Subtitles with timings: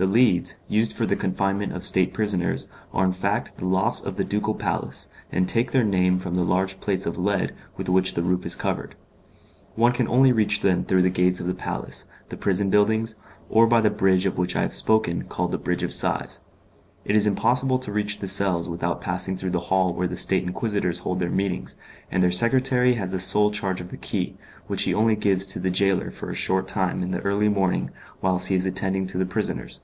[0.00, 4.16] The Leads, used for the confinement of state prisoners, are in fact the lofts of
[4.16, 8.14] the ducal palace, and take their name from the large plates of lead with which
[8.14, 8.94] the roof is covered.
[9.74, 13.16] One can only reach them through the gates of the palace, the prison buildings,
[13.50, 16.40] or by the bridge of which I have spoken called the Bridge of Sighs.
[17.04, 20.44] It is impossible to reach the cells without passing through the hall where the State
[20.44, 21.76] Inquisitors hold their meetings,
[22.10, 25.58] and their secretary has the sole charge of the key, which he only gives to
[25.58, 27.90] the gaoler for a short time in the early morning
[28.22, 29.80] whilst he is attending to the prisoners.